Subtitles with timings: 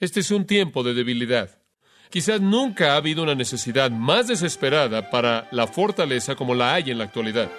[0.00, 1.50] Este es un tiempo de debilidad.
[2.08, 6.96] Quizás nunca ha habido una necesidad más desesperada para la fortaleza como la hay en
[6.96, 7.50] la actualidad.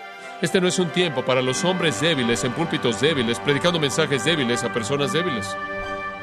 [0.42, 4.64] Este no es un tiempo para los hombres débiles en púlpitos débiles, predicando mensajes débiles
[4.64, 5.56] a personas débiles.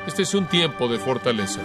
[0.08, 1.60] Este es un tiempo de fortaleza.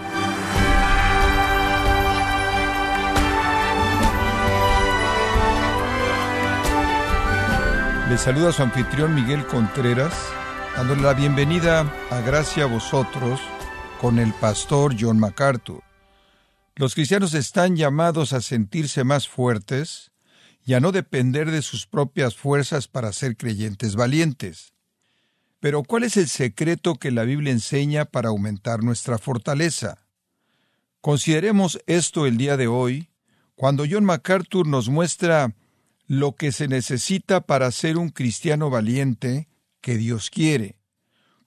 [8.08, 10.14] Le saluda su anfitrión Miguel Contreras,
[10.78, 13.40] dándole la bienvenida a Gracia a vosotros
[14.04, 15.82] con el pastor John MacArthur.
[16.76, 20.12] Los cristianos están llamados a sentirse más fuertes
[20.66, 24.74] y a no depender de sus propias fuerzas para ser creyentes valientes.
[25.62, 30.06] Pero ¿cuál es el secreto que la Biblia enseña para aumentar nuestra fortaleza?
[31.00, 33.08] Consideremos esto el día de hoy,
[33.56, 35.56] cuando John MacArthur nos muestra
[36.08, 39.48] lo que se necesita para ser un cristiano valiente
[39.80, 40.83] que Dios quiere.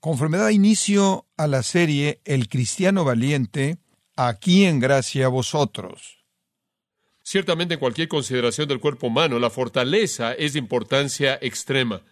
[0.01, 3.79] Conforme da inicio a la serie El cristiano valiente,
[4.17, 6.25] aquí en gracia a vosotros.
[7.23, 12.03] Ciertamente en cualquier consideración del cuerpo humano, la fortaleza es de importancia extrema.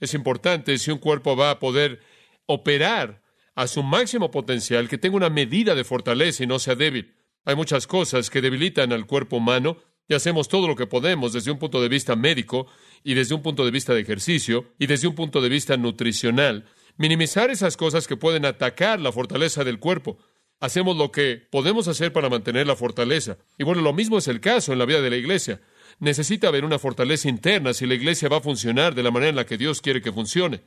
[0.00, 2.00] Es importante si un cuerpo va a poder
[2.46, 3.22] operar
[3.54, 7.14] a su máximo potencial, que tenga una medida de fortaleza y no sea débil.
[7.44, 9.76] Hay muchas cosas que debilitan al cuerpo humano
[10.08, 12.66] y hacemos todo lo que podemos desde un punto de vista médico
[13.02, 16.66] y desde un punto de vista de ejercicio y desde un punto de vista nutricional,
[16.96, 20.18] minimizar esas cosas que pueden atacar la fortaleza del cuerpo.
[20.60, 23.38] Hacemos lo que podemos hacer para mantener la fortaleza.
[23.58, 25.60] Y bueno, lo mismo es el caso en la vida de la iglesia.
[25.98, 29.36] Necesita haber una fortaleza interna si la iglesia va a funcionar de la manera en
[29.36, 30.62] la que Dios quiere que funcione.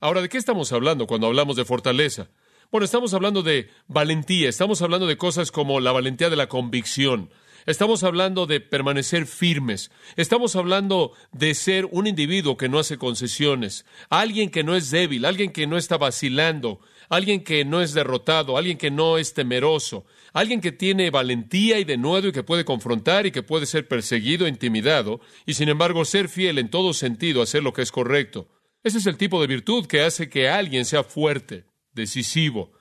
[0.00, 2.28] Ahora, ¿de qué estamos hablando cuando hablamos de fortaleza?
[2.70, 7.30] Bueno, estamos hablando de valentía, estamos hablando de cosas como la valentía de la convicción,
[7.66, 9.90] Estamos hablando de permanecer firmes.
[10.14, 15.24] Estamos hablando de ser un individuo que no hace concesiones, alguien que no es débil,
[15.24, 16.78] alguien que no está vacilando,
[17.08, 21.84] alguien que no es derrotado, alguien que no es temeroso, alguien que tiene valentía y
[21.84, 26.28] denuedo y que puede confrontar y que puede ser perseguido, intimidado, y sin embargo ser
[26.28, 28.48] fiel en todo sentido, hacer lo que es correcto.
[28.84, 32.75] Ese es el tipo de virtud que hace que alguien sea fuerte, decisivo,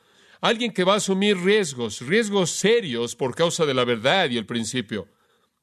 [0.47, 4.45] alguien que va a asumir riesgos, riesgos serios por causa de la verdad y el
[4.45, 5.07] principio.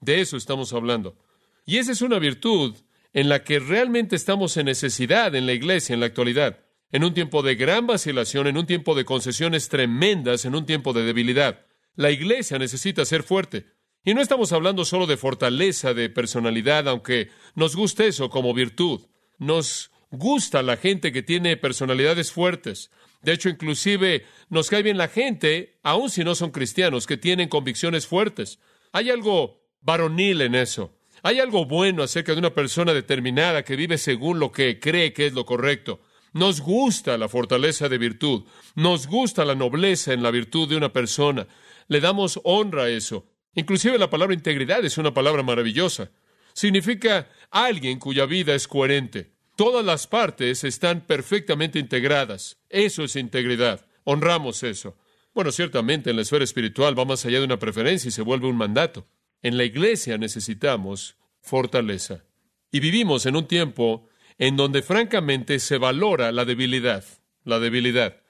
[0.00, 1.16] De eso estamos hablando.
[1.65, 2.75] Y esa es una virtud
[3.12, 7.15] en la que realmente estamos en necesidad en la iglesia en la actualidad, en un
[7.15, 11.64] tiempo de gran vacilación, en un tiempo de concesiones tremendas, en un tiempo de debilidad.
[11.94, 13.66] La iglesia necesita ser fuerte.
[14.04, 19.03] Y no estamos hablando solo de fortaleza de personalidad, aunque nos guste eso como virtud.
[19.38, 22.91] Nos gusta la gente que tiene personalidades fuertes.
[23.23, 27.49] De hecho, inclusive nos cae bien la gente, aun si no son cristianos, que tienen
[27.49, 28.59] convicciones fuertes.
[28.93, 30.95] Hay algo varonil en eso.
[31.23, 35.27] Hay algo bueno acerca de una persona determinada que vive según lo que cree que
[35.27, 36.00] es lo correcto.
[36.33, 38.44] Nos gusta la fortaleza de virtud.
[38.75, 41.47] Nos gusta la nobleza en la virtud de una persona.
[41.89, 43.27] Le damos honra a eso.
[43.55, 46.11] Inclusive la palabra integridad es una palabra maravillosa.
[46.55, 49.33] Significa alguien cuya vida es coherente.
[49.56, 52.58] Todas las partes están perfectamente integradas.
[52.70, 53.86] Eso es integridad.
[54.04, 54.96] Honramos eso.
[55.34, 58.48] Bueno, ciertamente en la esfera espiritual va más allá de una preferencia y se vuelve
[58.48, 59.06] un mandato.
[59.42, 62.24] En la iglesia necesitamos fortaleza.
[62.70, 64.08] Y vivimos en un tiempo
[64.38, 67.04] en donde francamente se valora la debilidad.
[67.44, 68.22] La debilidad.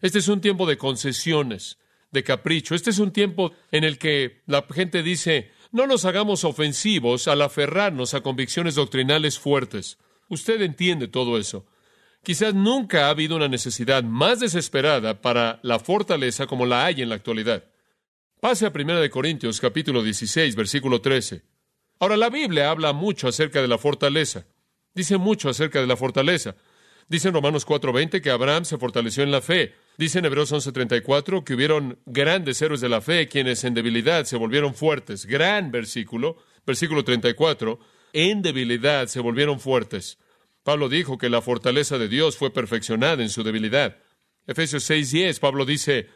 [0.00, 1.78] Este es un tiempo de concesiones,
[2.10, 2.74] de capricho.
[2.74, 7.42] Este es un tiempo en el que la gente dice, no nos hagamos ofensivos al
[7.42, 9.98] aferrarnos a convicciones doctrinales fuertes.
[10.34, 11.64] Usted entiende todo eso.
[12.24, 17.08] Quizás nunca ha habido una necesidad más desesperada para la fortaleza como la hay en
[17.08, 17.62] la actualidad.
[18.40, 21.42] Pase a 1 Corintios capítulo 16, versículo 13.
[22.00, 24.44] Ahora la Biblia habla mucho acerca de la fortaleza.
[24.92, 26.56] Dice mucho acerca de la fortaleza.
[27.08, 29.74] Dice en Romanos 4:20 que Abraham se fortaleció en la fe.
[29.96, 34.36] Dice en Hebreos 11:34 que hubieron grandes héroes de la fe quienes en debilidad se
[34.36, 35.26] volvieron fuertes.
[35.26, 36.38] Gran versículo.
[36.66, 37.78] Versículo 34
[38.14, 40.18] en debilidad se volvieron fuertes.
[40.64, 43.98] Pablo dijo que la fortaleza de Dios fue perfeccionada en su debilidad.
[44.46, 46.08] Efesios 6:10, Pablo dice,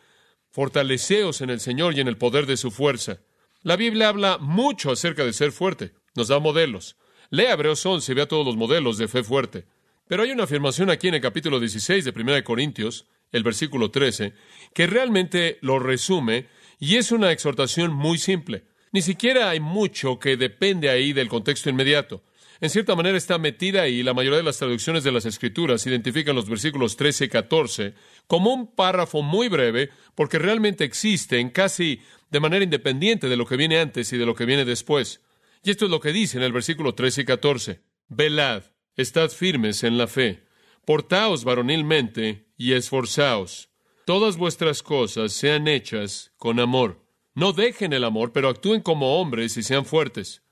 [0.51, 3.21] fortaleceos en el Señor y en el poder de su fuerza.
[3.63, 6.97] La Biblia habla mucho acerca de ser fuerte, nos da modelos.
[7.31, 9.67] Lea Hebreos 11 y vea todos los modelos de fe fuerte.
[10.09, 14.33] Pero hay una afirmación aquí en el capítulo 16 de 1 Corintios, el versículo 13,
[14.73, 16.47] que realmente lo resume
[16.81, 18.65] y es una exhortación muy simple.
[18.93, 22.23] Ni siquiera hay mucho que depende ahí del contexto inmediato.
[22.61, 24.03] En cierta manera está metida ahí.
[24.03, 27.95] La mayoría de las traducciones de las Escrituras identifican los versículos 13 y 14
[28.27, 32.01] como un párrafo muy breve, porque realmente existen casi
[32.31, 35.23] de manera independiente de lo que viene antes y de lo que viene después.
[35.63, 37.81] Y esto es lo que dice en el versículo 13 y 14.
[38.09, 38.65] Velad,
[38.97, 40.45] estad firmes en la fe,
[40.85, 43.69] portaos varonilmente y esforzaos.
[44.05, 47.05] todas vuestras cosas sean hechas con amor.
[47.35, 50.43] No dejen el amor, pero actúen como hombres y sean fuertes.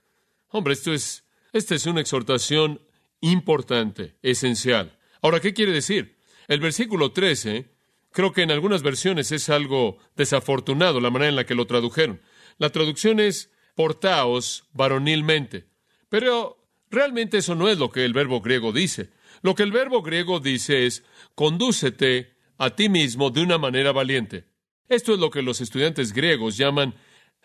[0.49, 1.25] Hombre, esto es,
[1.56, 2.81] esta es una exhortación
[3.20, 4.99] importante, esencial.
[5.23, 6.17] Ahora, ¿qué quiere decir?
[6.49, 7.70] El versículo 13,
[8.12, 12.20] creo que en algunas versiones es algo desafortunado la manera en la que lo tradujeron.
[12.58, 15.67] La traducción es portaos varonilmente.
[16.08, 16.56] Pero
[16.91, 19.11] realmente eso no es lo que el verbo griego dice.
[19.43, 21.05] Lo que el verbo griego dice es
[21.35, 24.47] condúcete a ti mismo de una manera valiente.
[24.88, 26.94] Esto es lo que los estudiantes griegos llaman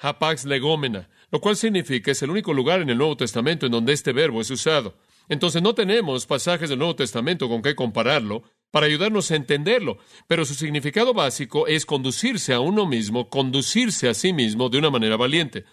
[0.02, 3.72] hapax legómena, lo cual significa que es el único lugar en el Nuevo Testamento en
[3.72, 4.98] donde este verbo es usado.
[5.30, 10.44] Entonces no tenemos pasajes del Nuevo Testamento con qué compararlo para ayudarnos a entenderlo, pero
[10.46, 15.18] su significado básico es conducirse a uno mismo, conducirse a sí mismo de una manera
[15.18, 15.66] valiente.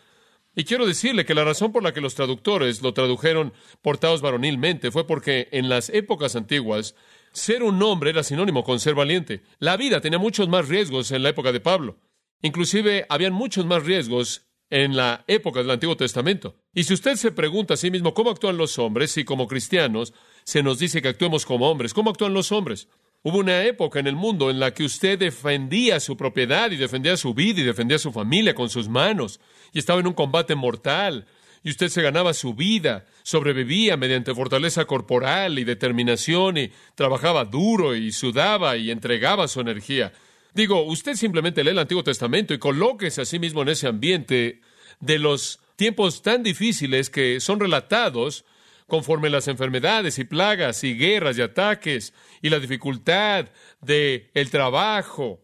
[0.55, 4.91] Y quiero decirle que la razón por la que los traductores lo tradujeron portados varonilmente
[4.91, 6.95] fue porque en las épocas antiguas
[7.33, 9.43] ser un hombre era sinónimo con ser valiente.
[9.59, 11.99] La vida tenía muchos más riesgos en la época de Pablo.
[12.43, 16.57] Inclusive habían muchos más riesgos en la época del Antiguo Testamento.
[16.75, 20.13] Y si usted se pregunta a sí mismo cómo actúan los hombres, si como cristianos
[20.45, 22.89] se nos dice que actuemos como hombres, ¿cómo actúan los hombres?
[23.23, 27.17] Hubo una época en el mundo en la que usted defendía su propiedad y defendía
[27.17, 29.41] su vida y defendía su familia con sus manos
[29.73, 31.27] y estaba en un combate mortal
[31.65, 37.97] y usted se ganaba su vida, sobrevivía mediante fortaleza corporal y determinación y trabajaba duro
[37.97, 40.13] y sudaba y entregaba su energía.
[40.59, 44.61] Digo, usted simplemente lee el Antiguo Testamento y colóquese a sí mismo en ese ambiente
[44.99, 48.45] de los tiempos tan difíciles que son relatados
[48.89, 52.13] conforme las enfermedades y plagas y guerras y ataques
[52.43, 53.51] y la dificultad
[53.83, 55.41] de el trabajo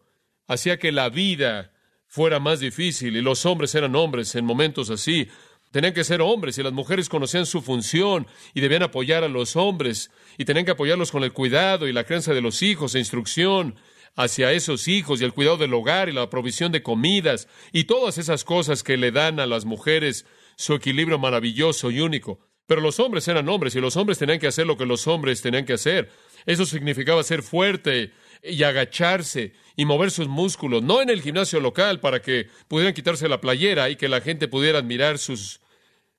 [0.47, 1.71] hacía que la vida
[2.07, 5.29] fuera más difícil y los hombres eran hombres en momentos así.
[5.71, 9.55] Tenían que ser hombres y las mujeres conocían su función y debían apoyar a los
[9.55, 12.99] hombres y tenían que apoyarlos con el cuidado y la crianza de los hijos e
[12.99, 13.75] instrucción
[14.15, 18.17] hacia esos hijos y el cuidado del hogar y la provisión de comidas y todas
[18.17, 20.25] esas cosas que le dan a las mujeres
[20.55, 22.39] su equilibrio maravilloso y único.
[22.67, 25.41] Pero los hombres eran hombres y los hombres tenían que hacer lo que los hombres
[25.41, 26.09] tenían que hacer.
[26.45, 31.99] Eso significaba ser fuerte y agacharse y mover sus músculos, no en el gimnasio local
[31.99, 35.61] para que pudieran quitarse la playera y que la gente pudiera admirar sus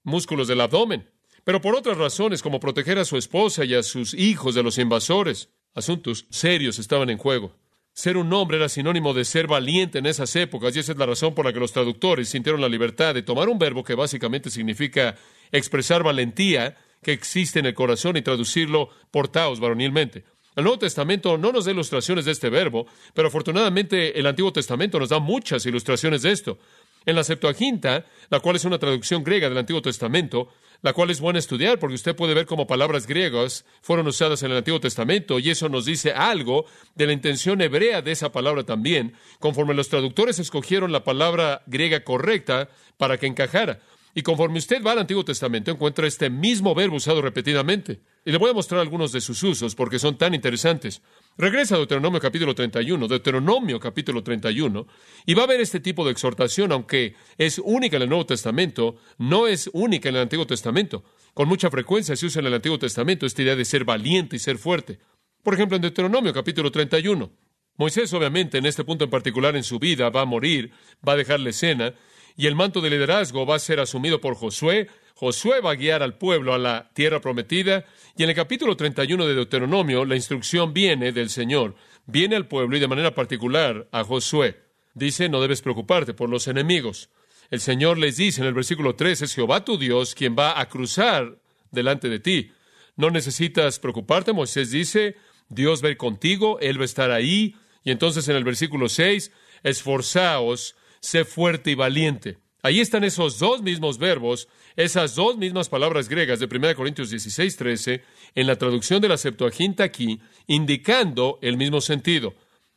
[0.02, 1.10] músculos del abdomen,
[1.44, 4.78] pero por otras razones como proteger a su esposa y a sus hijos de los
[4.78, 5.50] invasores.
[5.74, 7.54] Asuntos serios estaban en juego.
[7.96, 11.06] Ser un hombre era sinónimo de ser valiente en esas épocas y esa es la
[11.06, 14.50] razón por la que los traductores sintieron la libertad de tomar un verbo que básicamente
[14.50, 15.16] significa
[15.50, 20.24] expresar valentía que existe en el corazón y traducirlo portaos varonilmente.
[20.56, 24.98] El Nuevo Testamento no nos da ilustraciones de este verbo, pero afortunadamente el Antiguo Testamento
[24.98, 26.58] nos da muchas ilustraciones de esto.
[27.06, 30.48] En la Septuaginta, la cual es una traducción griega del Antiguo Testamento,
[30.82, 34.50] la cual es buena estudiar porque usted puede ver cómo palabras griegas fueron usadas en
[34.50, 38.64] el Antiguo Testamento y eso nos dice algo de la intención hebrea de esa palabra
[38.64, 42.68] también, conforme los traductores escogieron la palabra griega correcta
[42.98, 43.80] para que encajara.
[44.18, 48.00] Y conforme usted va al Antiguo Testamento, encuentra este mismo verbo usado repetidamente.
[48.24, 51.02] Y le voy a mostrar algunos de sus usos porque son tan interesantes.
[51.36, 54.86] Regresa a Deuteronomio capítulo 31, Deuteronomio capítulo 31,
[55.26, 58.96] y va a ver este tipo de exhortación, aunque es única en el Nuevo Testamento,
[59.18, 61.04] no es única en el Antiguo Testamento.
[61.34, 64.38] Con mucha frecuencia se usa en el Antiguo Testamento esta idea de ser valiente y
[64.38, 64.98] ser fuerte.
[65.42, 67.30] Por ejemplo, en Deuteronomio capítulo 31,
[67.76, 70.70] Moisés obviamente en este punto en particular en su vida va a morir,
[71.06, 71.92] va a dejar la escena,
[72.36, 76.02] y el manto de liderazgo va a ser asumido por Josué, Josué va a guiar
[76.02, 80.74] al pueblo a la tierra prometida y en el capítulo 31 de Deuteronomio la instrucción
[80.74, 81.74] viene del Señor,
[82.04, 84.60] viene al pueblo y de manera particular a Josué.
[84.92, 87.08] Dice, no debes preocuparte por los enemigos.
[87.50, 90.68] El Señor les dice en el versículo 3, es Jehová tu Dios quien va a
[90.68, 91.38] cruzar
[91.70, 92.52] delante de ti.
[92.96, 95.16] No necesitas preocuparte, Moisés dice,
[95.48, 97.56] Dios va a ir contigo, Él va a estar ahí.
[97.84, 100.76] Y entonces en el versículo 6, esforzaos,
[101.06, 102.38] sé fuerte y valiente.
[102.62, 107.56] Ahí están esos dos mismos verbos, esas dos mismas palabras griegas de 1 Corintios 16,
[107.56, 108.02] 13,
[108.34, 112.34] en la traducción de la Septuaginta aquí, indicando el mismo sentido.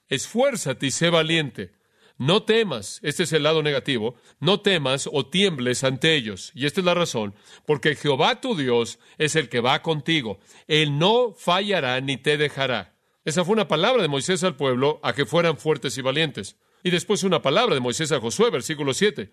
[0.07, 1.71] Esfuérzate y sé valiente.
[2.19, 6.51] No temas, este es el lado negativo, no temas o tiembles ante ellos.
[6.53, 7.33] Y esta es la razón,
[7.65, 10.39] porque Jehová tu Dios es el que va contigo.
[10.67, 12.95] Él no fallará ni te dejará.
[13.25, 16.57] Esa fue una palabra de Moisés al pueblo a que fueran fuertes y valientes.
[16.83, 19.29] Y después una palabra de Moisés a Josué, versículo 7.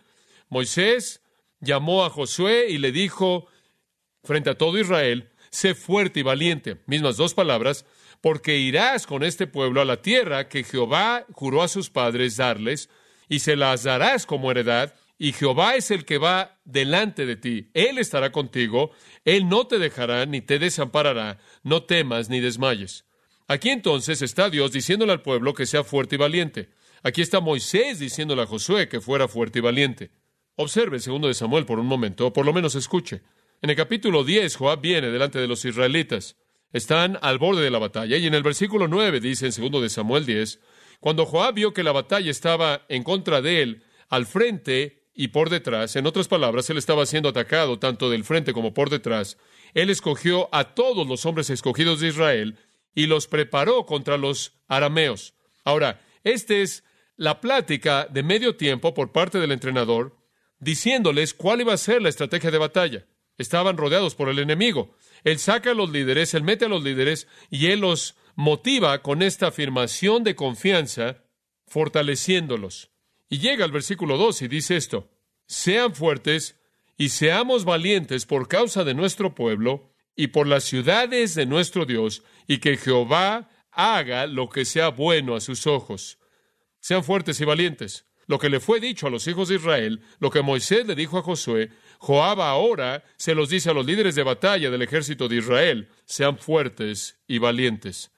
[0.49, 1.23] Moisés
[1.61, 3.47] llamó a Josué y le dijo
[4.23, 7.87] frente a todo Israel, sé fuerte y valiente, mismas dos palabras,
[8.21, 12.91] porque irás con este pueblo a la tierra que Jehová juró a sus padres darles,
[13.29, 17.71] y se las darás como heredad, y Jehová es el que va delante de ti,
[17.73, 18.91] Él estará contigo,
[19.25, 23.05] Él no te dejará ni te desamparará, no temas ni desmayes.
[23.49, 26.69] Aquí entonces está Dios diciéndole al pueblo que sea fuerte y valiente.
[27.03, 30.11] Aquí está Moisés diciéndole a Josué que fuera fuerte y valiente.
[30.57, 33.23] Observe segundo de Samuel por un momento, o por lo menos escuche.
[33.63, 36.37] En el capítulo 10, Joab viene delante de los israelitas.
[36.73, 39.89] Están al borde de la batalla, y en el versículo 9 dice en segundo de
[39.89, 40.61] Samuel 10,
[41.01, 45.51] cuando Joab vio que la batalla estaba en contra de él, al frente y por
[45.51, 49.39] detrás, en otras palabras, él estaba siendo atacado tanto del frente como por detrás,
[49.75, 52.59] él escogió a todos los hombres escogidos de Israel
[52.95, 55.35] y los preparó contra los arameos.
[55.65, 56.83] Ahora, esta es
[57.17, 60.17] la plática de medio tiempo por parte del entrenador,
[60.59, 63.07] diciéndoles cuál iba a ser la estrategia de batalla.
[63.39, 64.97] Estaban rodeados por el enemigo.
[65.25, 69.23] Él saca a los líderes, él mete a los líderes y él los motiva con
[69.23, 71.25] esta afirmación de confianza,
[71.67, 72.91] fortaleciéndolos.
[73.29, 75.11] Y llega al versículo 2 y dice esto,
[75.47, 76.61] sean fuertes
[76.97, 82.23] y seamos valientes por causa de nuestro pueblo y por las ciudades de nuestro Dios,
[82.47, 86.19] y que Jehová haga lo que sea bueno a sus ojos.
[86.87, 88.07] Sean fuertes y valientes.
[88.29, 91.19] Lo que le fue dicho a los hijos de Israel, lo que Moisés le dijo
[91.19, 95.39] a Josué, Joab ahora se los dice a los líderes de batalla del ejército de
[95.39, 98.13] Israel, sean fuertes y valientes.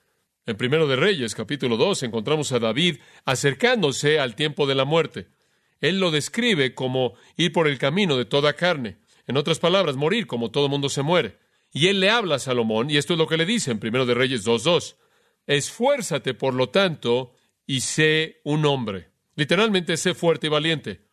[0.45, 5.29] En Primero de Reyes, capítulo 2, encontramos a David acercándose al tiempo de la muerte.
[5.81, 8.99] Él lo describe como ir por el camino de toda carne.
[9.25, 11.39] En otras palabras, morir como todo mundo se muere.
[11.71, 14.05] Y él le habla a Salomón, y esto es lo que le dice en Primero
[14.05, 14.95] de Reyes 2.2.
[15.47, 17.33] Esfuérzate, por lo tanto,
[17.69, 19.11] y sé un hombre.
[19.35, 21.05] Literalmente, sé fuerte y valiente.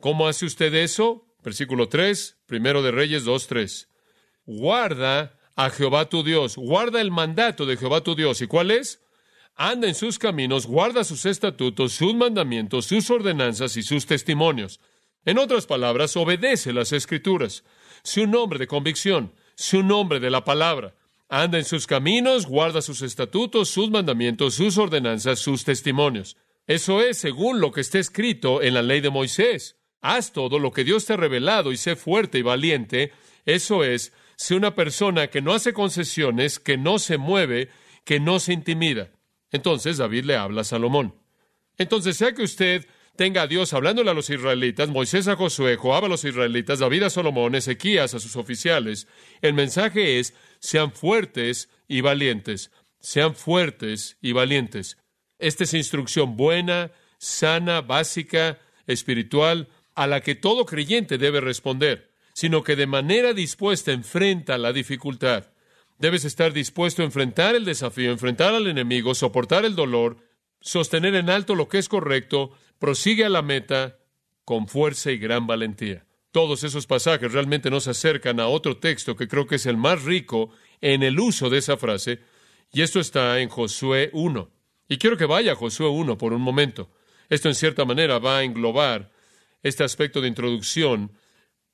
[0.00, 1.24] ¿Cómo hace usted eso?
[1.44, 3.86] Versículo 3, Primero de Reyes 2.3.
[4.44, 8.40] Guarda a Jehová tu Dios, guarda el mandato de Jehová tu Dios.
[8.40, 9.04] ¿Y cuál es?
[9.54, 14.80] Anda en sus caminos, guarda sus estatutos, sus mandamientos, sus ordenanzas y sus testimonios.
[15.24, 17.62] En otras palabras, obedece las escrituras.
[18.02, 20.92] Sé un hombre de convicción, sé un hombre de la palabra.
[21.30, 26.36] Anda en sus caminos, guarda sus estatutos, sus mandamientos, sus ordenanzas, sus testimonios.
[26.66, 29.76] Eso es según lo que está escrito en la ley de Moisés.
[30.00, 33.12] Haz todo lo que Dios te ha revelado y sé fuerte y valiente.
[33.44, 37.68] Eso es, sé una persona que no hace concesiones, que no se mueve,
[38.04, 39.12] que no se intimida.
[39.52, 41.14] Entonces David le habla a Salomón.
[41.78, 46.06] Entonces, sea que usted tenga a Dios hablándole a los israelitas, Moisés a Josué, Joab
[46.06, 49.08] a los israelitas, David a Salomón, Ezequías a sus oficiales,
[49.42, 54.98] el mensaje es, sean fuertes y valientes, sean fuertes y valientes.
[55.38, 62.62] Esta es instrucción buena, sana, básica, espiritual, a la que todo creyente debe responder, sino
[62.62, 65.50] que de manera dispuesta enfrenta la dificultad.
[65.98, 70.18] Debes estar dispuesto a enfrentar el desafío, enfrentar al enemigo, soportar el dolor,
[70.60, 73.98] sostener en alto lo que es correcto, prosigue a la meta
[74.44, 76.06] con fuerza y gran valentía.
[76.32, 80.04] Todos esos pasajes realmente nos acercan a otro texto que creo que es el más
[80.04, 82.20] rico en el uso de esa frase,
[82.72, 84.48] y esto está en Josué 1.
[84.88, 86.90] Y quiero que vaya a Josué 1 por un momento.
[87.28, 89.10] Esto en cierta manera va a englobar
[89.62, 91.12] este aspecto de introducción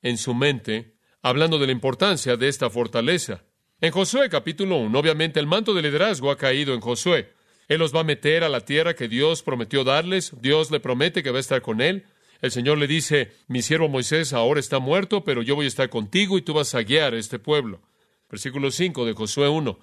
[0.01, 3.45] en su mente, hablando de la importancia de esta fortaleza.
[3.81, 7.35] En Josué capítulo 1, obviamente el manto de liderazgo ha caído en Josué.
[7.69, 10.33] Él los va a meter a la tierra que Dios prometió darles.
[10.41, 12.07] Dios le promete que va a estar con él.
[12.40, 15.88] El Señor le dice, mi siervo Moisés ahora está muerto, pero yo voy a estar
[15.88, 17.83] contigo y tú vas a guiar a este pueblo.
[18.31, 19.78] Versículo 5 de Josué 1.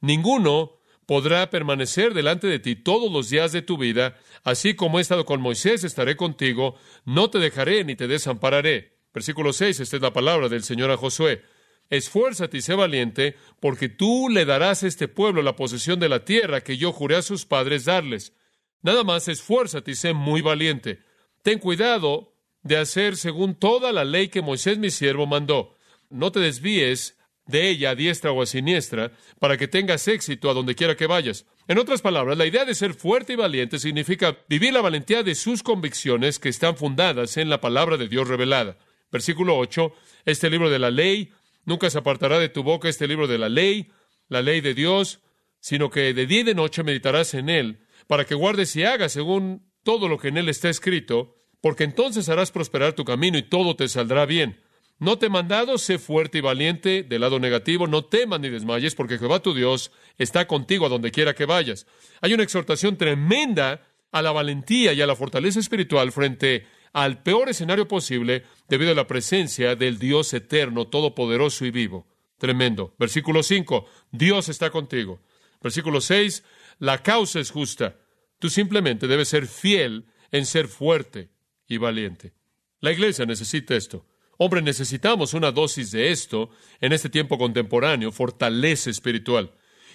[0.00, 5.02] Ninguno podrá permanecer delante de ti todos los días de tu vida, así como he
[5.02, 8.96] estado con Moisés, estaré contigo, no te dejaré ni te desampararé.
[9.14, 11.42] Versículo 6, esta es la palabra del Señor a Josué.
[11.88, 16.24] Esfuérzate y sé valiente, porque tú le darás a este pueblo la posesión de la
[16.24, 18.34] tierra que yo juré a sus padres darles.
[18.82, 21.00] Nada más esfuérzate y sé muy valiente.
[21.46, 22.34] Ten cuidado
[22.64, 25.76] de hacer según toda la ley que Moisés mi siervo mandó.
[26.10, 30.54] No te desvíes de ella a diestra o a siniestra, para que tengas éxito a
[30.54, 31.46] donde quiera que vayas.
[31.68, 35.36] En otras palabras, la idea de ser fuerte y valiente significa vivir la valentía de
[35.36, 38.76] sus convicciones que están fundadas en la palabra de Dios revelada.
[39.12, 39.92] Versículo 8,
[40.24, 41.30] este libro de la ley
[41.64, 43.92] Nunca se apartará de tu boca este libro de la ley,
[44.28, 45.20] la ley de Dios,
[45.60, 49.12] sino que de día y de noche meditarás en él, para que guardes y hagas
[49.12, 53.44] según todo lo que en él está escrito, porque entonces harás prosperar tu camino y
[53.44, 54.60] todo te saldrá bien.
[54.98, 58.96] No te he mandado, sé fuerte y valiente, del lado negativo, no temas ni desmayes,
[58.96, 61.86] porque Jehová tu Dios está contigo a donde quiera que vayas.
[62.20, 67.48] Hay una exhortación tremenda a la valentía y a la fortaleza espiritual frente al peor
[67.48, 72.08] escenario posible debido a la presencia del Dios eterno, todopoderoso y vivo.
[72.38, 72.92] Tremendo.
[72.98, 75.20] Versículo 5, Dios está contigo.
[75.62, 76.42] Versículo 6,
[76.80, 77.96] la causa es justa.
[78.38, 81.30] Tú simplemente debes ser fiel en ser fuerte
[81.66, 82.32] y valiente.
[82.80, 84.06] La iglesia necesita esto.
[84.38, 86.50] Hombre, necesitamos una dosis de esto
[86.80, 89.52] en este tiempo contemporáneo, fortaleza espiritual.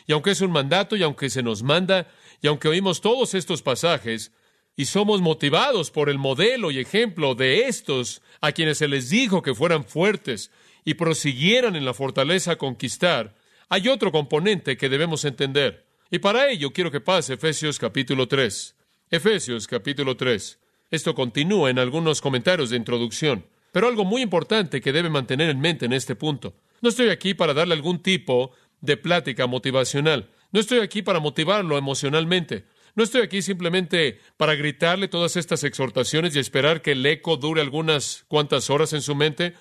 [0.08, 2.08] Y aunque es un mandato y aunque se nos manda
[2.42, 4.32] y aunque oímos todos estos pasajes
[4.76, 9.44] y somos motivados por el modelo y ejemplo de estos a quienes se les dijo
[9.44, 10.50] que fueran fuertes
[10.84, 13.36] y prosiguieran en la fortaleza a conquistar,
[13.70, 15.86] hay otro componente que debemos entender.
[16.14, 18.76] Y para ello quiero que pase Efesios capítulo 3.
[19.10, 20.60] Efesios capítulo 3.
[20.92, 25.62] Esto continúa en algunos comentarios de introducción, pero algo muy importante que debe mantener en
[25.62, 26.54] mente en este punto.
[26.82, 28.52] No estoy aquí para darle algún tipo
[28.82, 30.30] de plática motivacional.
[30.52, 32.66] No estoy aquí para motivarlo emocionalmente.
[32.94, 37.62] No estoy aquí simplemente para gritarle todas estas exhortaciones y esperar que el eco dure
[37.62, 39.54] algunas cuantas horas en su mente.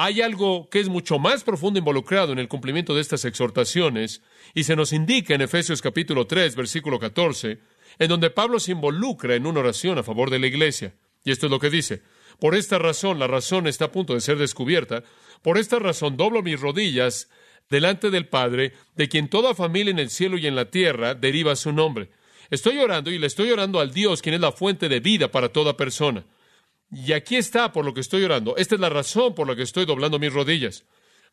[0.00, 4.22] Hay algo que es mucho más profundo involucrado en el cumplimiento de estas exhortaciones,
[4.54, 7.58] y se nos indica en Efesios capítulo 3, versículo 14,
[7.98, 10.94] en donde Pablo se involucra en una oración a favor de la iglesia.
[11.24, 12.02] Y esto es lo que dice.
[12.38, 15.02] Por esta razón, la razón está a punto de ser descubierta,
[15.42, 17.28] por esta razón doblo mis rodillas
[17.68, 21.56] delante del Padre, de quien toda familia en el cielo y en la tierra deriva
[21.56, 22.08] su nombre.
[22.50, 25.48] Estoy orando y le estoy orando al Dios, quien es la fuente de vida para
[25.48, 26.24] toda persona.
[26.90, 28.56] Y aquí está por lo que estoy orando.
[28.56, 30.84] Esta es la razón por la que estoy doblando mis rodillas.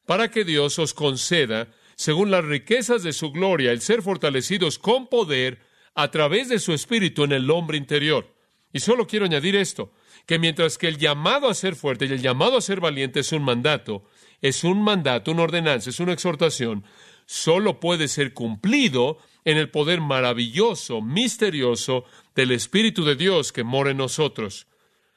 [0.06, 5.08] Para que Dios os conceda, según las riquezas de su gloria, el ser fortalecidos con
[5.08, 5.60] poder
[5.96, 8.36] a través de su espíritu en el hombre interior.
[8.74, 9.94] Y solo quiero añadir esto,
[10.26, 13.32] que mientras que el llamado a ser fuerte y el llamado a ser valiente es
[13.32, 14.04] un mandato,
[14.42, 16.84] es un mandato, una ordenanza, es una exhortación,
[17.26, 22.04] solo puede ser cumplido en el poder maravilloso, misterioso
[22.36, 24.68] del Espíritu de Dios que mora en nosotros.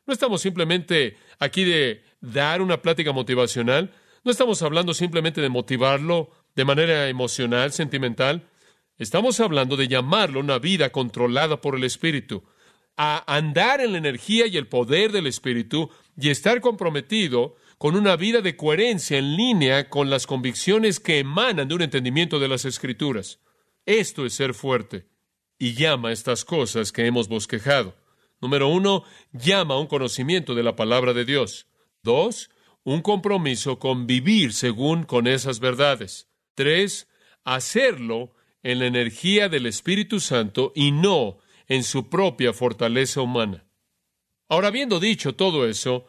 [0.08, 3.92] No estamos simplemente aquí de dar una plática motivacional,
[4.24, 8.48] no estamos hablando simplemente de motivarlo de manera emocional, sentimental,
[8.96, 12.42] estamos hablando de llamarlo una vida controlada por el Espíritu
[12.96, 18.16] a andar en la energía y el poder del Espíritu y estar comprometido con una
[18.16, 22.64] vida de coherencia en línea con las convicciones que emanan de un entendimiento de las
[22.64, 23.40] Escrituras.
[23.84, 25.06] Esto es ser fuerte
[25.58, 27.94] y llama estas cosas que hemos bosquejado.
[28.40, 31.66] Número uno, llama a un conocimiento de la palabra de Dios.
[32.02, 32.50] Dos,
[32.84, 36.28] un compromiso con vivir según con esas verdades.
[36.54, 37.08] Tres,
[37.44, 43.64] hacerlo en la energía del Espíritu Santo y no en su propia fortaleza humana.
[44.48, 46.06] Ahora, habiendo dicho todo eso,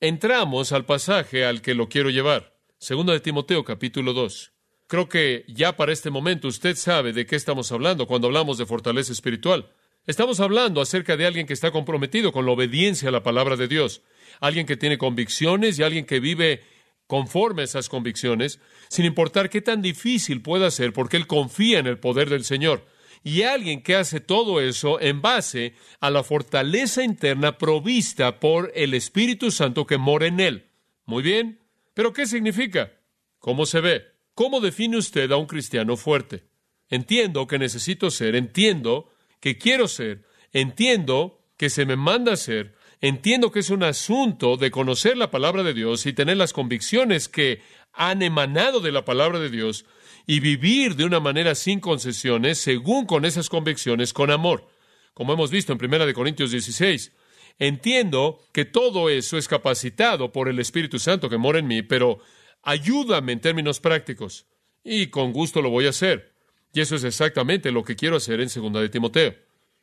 [0.00, 2.58] entramos al pasaje al que lo quiero llevar.
[2.78, 4.52] Segundo de Timoteo, capítulo 2.
[4.86, 8.66] Creo que ya para este momento usted sabe de qué estamos hablando cuando hablamos de
[8.66, 9.70] fortaleza espiritual.
[10.08, 13.68] Estamos hablando acerca de alguien que está comprometido con la obediencia a la palabra de
[13.68, 14.00] Dios,
[14.40, 16.62] alguien que tiene convicciones y alguien que vive
[17.06, 21.86] conforme a esas convicciones, sin importar qué tan difícil pueda ser, porque él confía en
[21.86, 22.86] el poder del Señor
[23.22, 28.94] y alguien que hace todo eso en base a la fortaleza interna provista por el
[28.94, 30.70] Espíritu Santo que mora en él.
[31.04, 31.60] Muy bien,
[31.92, 32.94] pero ¿qué significa?
[33.40, 34.06] ¿Cómo se ve?
[34.34, 36.44] ¿Cómo define usted a un cristiano fuerte?
[36.88, 39.10] Entiendo que necesito ser, entiendo
[39.40, 44.70] que quiero ser, entiendo que se me manda ser, entiendo que es un asunto de
[44.70, 47.60] conocer la palabra de Dios y tener las convicciones que
[47.92, 49.84] han emanado de la palabra de Dios,
[50.28, 54.68] y vivir de una manera sin concesiones, según con esas convicciones, con amor,
[55.14, 57.12] como hemos visto en 1 Corintios 16.
[57.58, 62.20] Entiendo que todo eso es capacitado por el Espíritu Santo que mora en mí, pero
[62.62, 64.46] ayúdame en términos prácticos.
[64.84, 66.34] Y con gusto lo voy a hacer.
[66.72, 69.34] Y eso es exactamente lo que quiero hacer en 2 de Timoteo.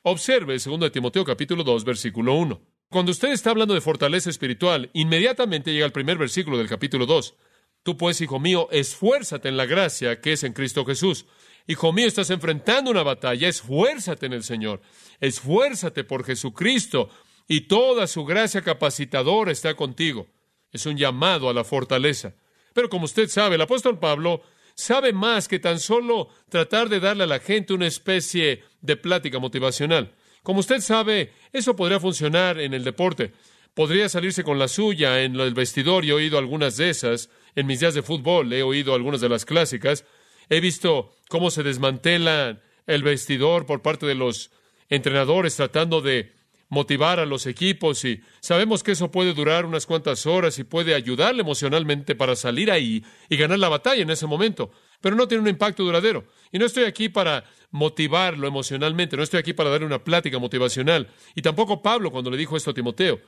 [0.04, 2.62] Observe 2 de Timoteo capítulo 2 versículo 1.
[2.89, 7.36] Cuando usted está hablando de fortaleza espiritual, inmediatamente llega el primer versículo del capítulo 2.
[7.84, 11.26] Tú pues, hijo mío, esfuérzate en la gracia que es en Cristo Jesús.
[11.67, 14.82] Hijo mío, estás enfrentando una batalla, esfuérzate en el Señor,
[15.19, 17.10] esfuérzate por Jesucristo
[17.48, 20.28] y toda su gracia capacitadora está contigo.
[20.71, 22.36] Es un llamado a la fortaleza.
[22.74, 24.41] Pero como usted sabe, el apóstol Pablo
[24.75, 29.39] sabe más que tan solo tratar de darle a la gente una especie de plática
[29.39, 30.13] motivacional.
[30.43, 33.33] Como usted sabe, eso podría funcionar en el deporte.
[33.73, 37.65] Podría salirse con la suya en el vestidor y he oído algunas de esas, en
[37.65, 40.05] mis días de fútbol he oído algunas de las clásicas,
[40.49, 44.51] he visto cómo se desmantela el vestidor por parte de los
[44.89, 46.35] entrenadores tratando de
[46.69, 50.95] motivar a los equipos y sabemos que eso puede durar unas cuantas horas y puede
[50.95, 55.43] ayudarle emocionalmente para salir ahí y ganar la batalla en ese momento, pero no tiene
[55.43, 56.25] un impacto duradero.
[56.51, 61.10] Y no estoy aquí para motivarlo emocionalmente, no estoy aquí para darle una plática motivacional.
[61.36, 63.19] Y tampoco Pablo cuando le dijo esto a Timoteo.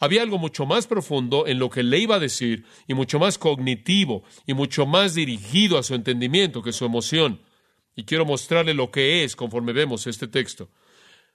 [0.00, 3.38] Había algo mucho más profundo en lo que le iba a decir y mucho más
[3.38, 7.40] cognitivo y mucho más dirigido a su entendimiento que su emoción.
[7.96, 10.68] Y quiero mostrarle lo que es conforme vemos este texto.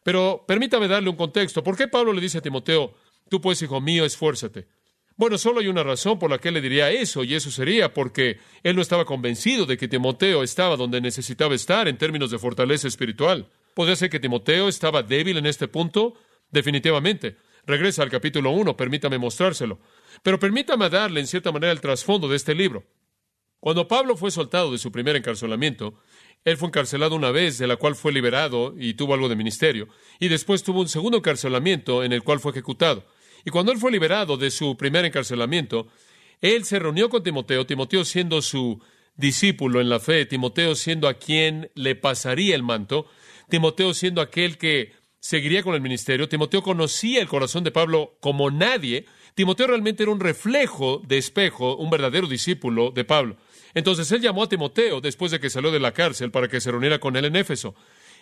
[0.09, 1.63] Pero permítame darle un contexto.
[1.63, 2.95] ¿Por qué Pablo le dice a Timoteo,
[3.29, 4.67] tú pues, hijo mío, esfuérzate?
[5.15, 8.39] Bueno, solo hay una razón por la que le diría eso, y eso sería porque
[8.63, 12.87] él no estaba convencido de que Timoteo estaba donde necesitaba estar en términos de fortaleza
[12.87, 13.51] espiritual.
[13.75, 16.15] ¿Podría ser que Timoteo estaba débil en este punto?
[16.49, 17.37] Definitivamente.
[17.67, 19.77] Regresa al capítulo 1, permítame mostrárselo.
[20.23, 22.83] Pero permítame darle en cierta manera el trasfondo de este libro.
[23.59, 25.99] Cuando Pablo fue soltado de su primer encarcelamiento,
[26.45, 29.87] él fue encarcelado una vez, de la cual fue liberado y tuvo algo de ministerio,
[30.19, 33.05] y después tuvo un segundo encarcelamiento en el cual fue ejecutado.
[33.45, 35.87] Y cuando él fue liberado de su primer encarcelamiento,
[36.41, 38.81] él se reunió con Timoteo, Timoteo siendo su
[39.15, 43.07] discípulo en la fe, Timoteo siendo a quien le pasaría el manto,
[43.49, 48.49] Timoteo siendo aquel que seguiría con el ministerio, Timoteo conocía el corazón de Pablo como
[48.49, 53.37] nadie, Timoteo realmente era un reflejo de espejo, un verdadero discípulo de Pablo.
[53.79, 56.69] Entonces él llamó a Timoteo después de que salió de la cárcel para que se
[56.69, 57.75] reuniera con él en Éfeso.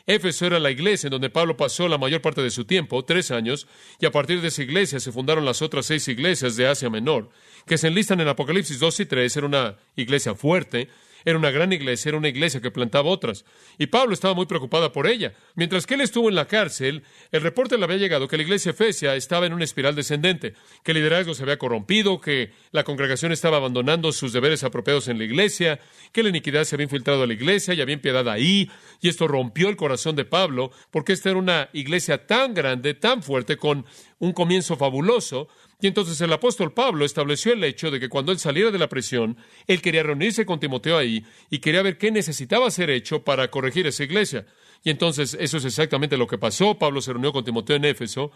[0.05, 3.31] Éfeso era la iglesia en donde Pablo pasó la mayor parte de su tiempo, tres
[3.31, 3.67] años,
[3.99, 7.31] y a partir de esa iglesia se fundaron las otras seis iglesias de Asia Menor,
[7.65, 9.35] que se enlistan en Apocalipsis 2 y 3.
[9.35, 10.89] Era una iglesia fuerte,
[11.27, 13.43] era una gran iglesia, era una iglesia que plantaba otras.
[13.77, 15.33] Y Pablo estaba muy preocupada por ella.
[15.55, 18.69] Mientras que él estuvo en la cárcel, el reporte le había llegado que la iglesia
[18.69, 20.53] efesia estaba en una espiral descendente,
[20.85, 25.17] que el liderazgo se había corrompido, que la congregación estaba abandonando sus deberes apropiados en
[25.17, 25.81] la iglesia,
[26.13, 29.27] que la iniquidad se había infiltrado a la iglesia y había impiedad ahí, y esto
[29.27, 33.85] rompió el corazón de Pablo, porque esta era una iglesia tan grande, tan fuerte, con
[34.19, 38.39] un comienzo fabuloso, y entonces el apóstol Pablo estableció el hecho de que cuando él
[38.39, 39.37] saliera de la prisión,
[39.67, 43.85] él quería reunirse con Timoteo ahí y quería ver qué necesitaba ser hecho para corregir
[43.85, 44.47] esa iglesia.
[44.83, 46.79] Y entonces eso es exactamente lo que pasó.
[46.79, 48.31] Pablo se reunió con Timoteo en Éfeso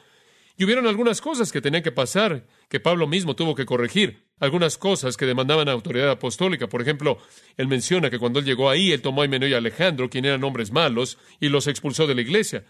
[0.56, 4.78] y hubieron algunas cosas que tenían que pasar, que Pablo mismo tuvo que corregir, algunas
[4.78, 6.68] cosas que demandaban autoridad apostólica.
[6.68, 7.18] Por ejemplo,
[7.58, 10.44] él menciona que cuando él llegó ahí, él tomó a Himeneo y Alejandro, quien eran
[10.44, 12.66] hombres malos, y los expulsó de la iglesia.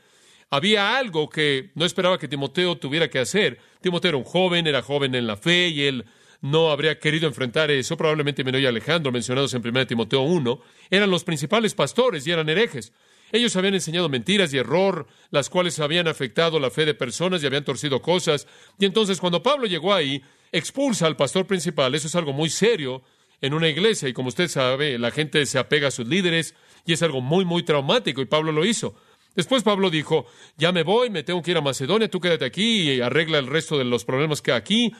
[0.54, 3.58] Había algo que no esperaba que Timoteo tuviera que hacer.
[3.80, 6.04] Timoteo era un joven, era joven en la fe y él
[6.42, 7.96] no habría querido enfrentar eso.
[7.96, 12.50] Probablemente Menor y Alejandro, mencionados en 1 Timoteo 1, eran los principales pastores y eran
[12.50, 12.92] herejes.
[13.32, 17.46] Ellos habían enseñado mentiras y error, las cuales habían afectado la fe de personas y
[17.46, 18.46] habían torcido cosas.
[18.78, 21.96] Y entonces cuando Pablo llegó ahí, expulsa al pastor principal.
[21.96, 23.04] Eso es algo muy serio
[23.40, 26.94] en una iglesia y como usted sabe, la gente se apega a sus líderes y
[26.94, 28.96] es algo muy, muy traumático y Pablo lo hizo.
[29.36, 30.26] Después Pablo dijo,
[30.58, 33.48] ya me voy, me tengo que ir a Macedonia, tú quédate aquí y arregla el
[33.48, 34.94] resto de los problemas que hay aquí.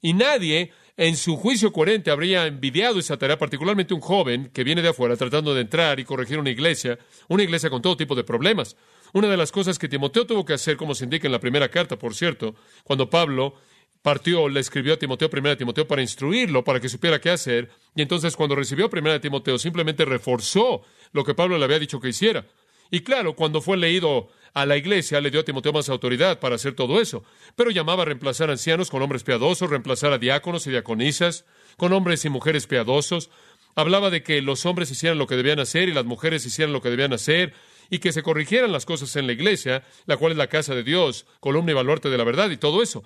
[0.00, 4.80] Y nadie en su juicio coherente habría envidiado esa tarea, particularmente un joven que viene
[4.80, 8.24] de afuera tratando de entrar y corregir una iglesia, una iglesia con todo tipo de
[8.24, 8.76] problemas.
[9.12, 11.68] Una de las cosas que Timoteo tuvo que hacer, como se indica en la primera
[11.68, 13.54] carta, por cierto, cuando Pablo
[14.02, 17.68] partió, le escribió a Timoteo, primera de Timoteo, para instruirlo, para que supiera qué hacer,
[17.94, 22.00] y entonces cuando recibió primera de Timoteo, simplemente reforzó lo que Pablo le había dicho
[22.00, 22.46] que hiciera.
[22.90, 26.54] Y claro, cuando fue leído a la iglesia, le dio a Timoteo más autoridad para
[26.54, 27.24] hacer todo eso.
[27.56, 31.44] Pero llamaba a reemplazar ancianos con hombres piadosos, reemplazar a diáconos y diaconisas
[31.76, 33.30] con hombres y mujeres piadosos.
[33.74, 36.80] Hablaba de que los hombres hicieran lo que debían hacer y las mujeres hicieran lo
[36.80, 37.52] que debían hacer
[37.90, 40.82] y que se corrigieran las cosas en la iglesia, la cual es la casa de
[40.82, 43.04] Dios, columna y baluarte de la verdad y todo eso.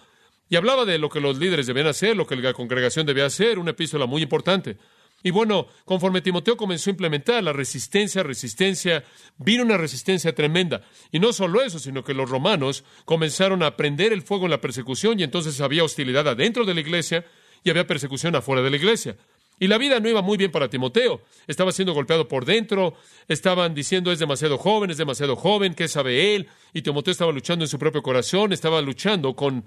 [0.49, 3.59] Y hablaba de lo que los líderes debían hacer, lo que la congregación debía hacer,
[3.59, 4.79] una epístola muy importante.
[5.23, 9.05] Y bueno, conforme Timoteo comenzó a implementar la resistencia, resistencia,
[9.37, 10.83] vino una resistencia tremenda.
[11.13, 14.61] Y no solo eso, sino que los romanos comenzaron a prender el fuego en la
[14.61, 17.25] persecución y entonces había hostilidad adentro de la iglesia
[17.63, 19.17] y había persecución afuera de la iglesia.
[19.63, 21.21] Y la vida no iba muy bien para Timoteo.
[21.47, 22.95] Estaba siendo golpeado por dentro,
[23.29, 26.49] estaban diciendo es demasiado joven, es demasiado joven, ¿qué sabe él?
[26.73, 29.67] Y Timoteo estaba luchando en su propio corazón, estaba luchando con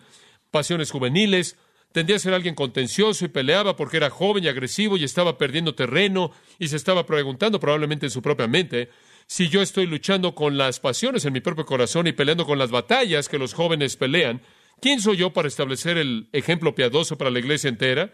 [0.49, 1.57] pasiones juveniles,
[1.93, 5.75] Tendría a ser alguien contencioso y peleaba porque era joven y agresivo y estaba perdiendo
[5.75, 8.89] terreno y se estaba preguntando probablemente en su propia mente
[9.27, 12.71] si yo estoy luchando con las pasiones en mi propio corazón y peleando con las
[12.71, 14.41] batallas que los jóvenes pelean,
[14.81, 18.11] ¿quién soy yo para establecer el ejemplo piadoso para la iglesia entera?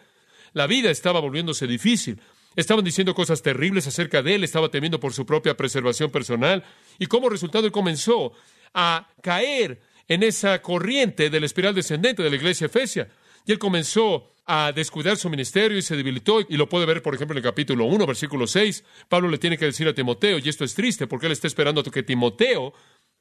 [0.53, 2.19] La vida estaba volviéndose difícil.
[2.55, 6.63] Estaban diciendo cosas terribles acerca de él, estaba temiendo por su propia preservación personal
[6.97, 8.33] y como resultado él comenzó
[8.73, 13.07] a caer en esa corriente de la espiral descendente de la iglesia efesia.
[13.49, 17.15] Y él comenzó a descuidar su ministerio y se debilitó, y lo puede ver, por
[17.15, 18.83] ejemplo, en el capítulo 1, versículo 6.
[19.07, 21.81] Pablo le tiene que decir a Timoteo, y esto es triste porque él está esperando
[21.81, 22.73] que Timoteo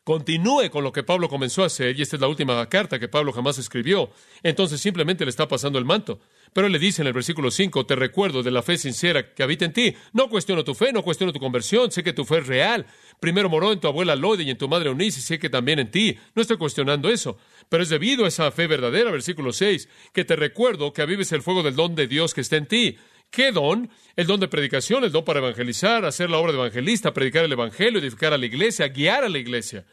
[0.05, 3.09] continúe con lo que Pablo comenzó a hacer, y esta es la última carta que
[3.09, 4.11] Pablo jamás escribió.
[4.43, 6.21] Entonces simplemente le está pasando el manto.
[6.53, 9.43] Pero él le dice en el versículo 5, te recuerdo de la fe sincera que
[9.43, 9.95] habita en ti.
[10.13, 12.87] No cuestiono tu fe, no cuestiono tu conversión, sé que tu fe es real.
[13.21, 15.79] Primero moró en tu abuela Lode y en tu madre Eunice, y sé que también
[15.79, 16.17] en ti.
[16.35, 17.37] No estoy cuestionando eso.
[17.69, 21.43] Pero es debido a esa fe verdadera, versículo 6, que te recuerdo que avives el
[21.43, 22.97] fuego del don de Dios que está en ti.
[23.31, 23.91] ¿Qué don?
[24.17, 27.53] El don de predicación, el don para evangelizar, hacer la obra de evangelista, predicar el
[27.53, 29.85] evangelio, edificar a la iglesia, guiar a la iglesia.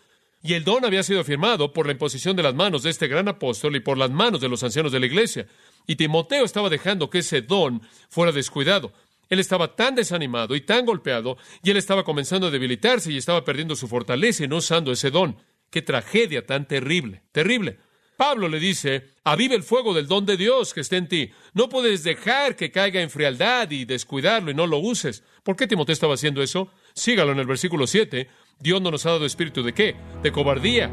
[0.41, 3.27] Y el don había sido firmado por la imposición de las manos de este gran
[3.27, 5.47] apóstol y por las manos de los ancianos de la iglesia.
[5.87, 8.93] Y Timoteo estaba dejando que ese don fuera descuidado.
[9.29, 13.43] Él estaba tan desanimado y tan golpeado, y él estaba comenzando a debilitarse y estaba
[13.43, 15.37] perdiendo su fortaleza y no usando ese don.
[15.71, 17.79] Qué tragedia tan terrible, terrible.
[18.17, 21.31] Pablo le dice, avive el fuego del don de Dios que esté en ti.
[21.53, 25.23] No puedes dejar que caiga en frialdad y descuidarlo y no lo uses.
[25.43, 26.71] ¿Por qué Timoteo estaba haciendo eso?
[26.93, 28.27] Sígalo en el versículo 7.
[28.59, 29.95] Dios no nos ha dado espíritu de qué?
[30.23, 30.89] De cobardía,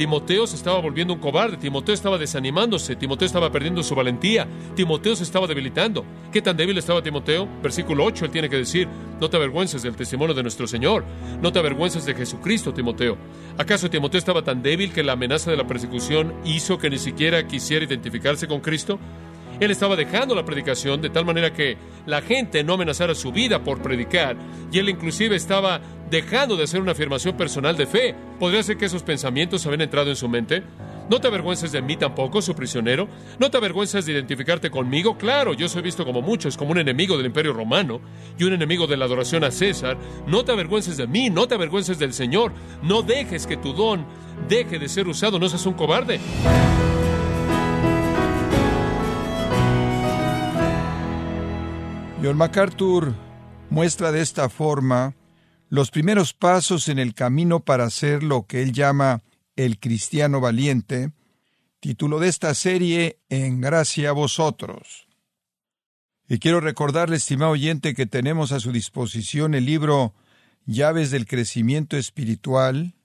[0.00, 5.14] Timoteo se estaba volviendo un cobarde, Timoteo estaba desanimándose, Timoteo estaba perdiendo su valentía, Timoteo
[5.14, 6.06] se estaba debilitando.
[6.32, 7.46] ¿Qué tan débil estaba Timoteo?
[7.62, 8.88] Versículo 8, él tiene que decir,
[9.20, 11.04] no te avergüences del testimonio de nuestro Señor,
[11.42, 13.18] no te avergüences de Jesucristo, Timoteo.
[13.58, 17.46] ¿Acaso Timoteo estaba tan débil que la amenaza de la persecución hizo que ni siquiera
[17.46, 18.98] quisiera identificarse con Cristo?
[19.60, 23.62] Él estaba dejando la predicación de tal manera que la gente no amenazara su vida
[23.62, 24.36] por predicar,
[24.72, 28.14] y él inclusive estaba dejando de hacer una afirmación personal de fe.
[28.38, 30.62] ¿Podría ser que esos pensamientos habían entrado en su mente?
[31.10, 33.08] ¿No te avergüences de mí tampoco, su prisionero?
[33.38, 35.18] ¿No te avergüenzas de identificarte conmigo?
[35.18, 38.00] Claro, yo soy visto como muchos, como un enemigo del imperio romano
[38.38, 39.98] y un enemigo de la adoración a César.
[40.26, 42.52] No te avergüences de mí, no te avergüences del Señor.
[42.82, 44.06] No dejes que tu don
[44.48, 46.20] deje de ser usado, no seas un cobarde.
[52.22, 53.14] John MacArthur
[53.70, 55.14] muestra de esta forma
[55.70, 59.22] los primeros pasos en el camino para ser lo que él llama
[59.56, 61.12] el cristiano valiente,
[61.80, 65.08] título de esta serie En gracia a vosotros.
[66.28, 70.12] Y quiero recordarle, estimado oyente, que tenemos a su disposición el libro
[70.66, 72.96] Llaves del Crecimiento Espiritual,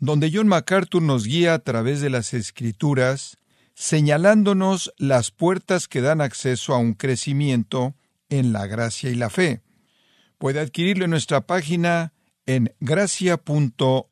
[0.00, 3.36] donde John MacArthur nos guía a través de las Escrituras,
[3.74, 7.94] señalándonos las puertas que dan acceso a un crecimiento
[8.30, 9.62] en la gracia y la fe.
[10.38, 12.14] Puede adquirirlo en nuestra página
[12.46, 14.06] en gracia.org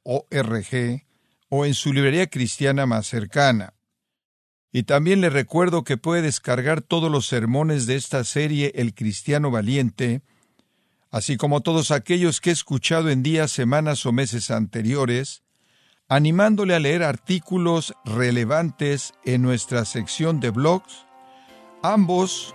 [1.48, 3.74] o en su librería cristiana más cercana.
[4.70, 9.50] Y también le recuerdo que puede descargar todos los sermones de esta serie El Cristiano
[9.50, 10.20] Valiente,
[11.11, 15.42] así como todos aquellos que he escuchado en días, semanas o meses anteriores,
[16.09, 21.07] animándole a leer artículos relevantes en nuestra sección de blogs,
[21.83, 22.54] ambos